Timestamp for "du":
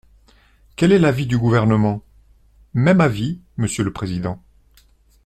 1.27-1.37